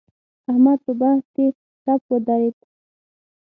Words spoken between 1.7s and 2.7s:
ټپ ودرېد.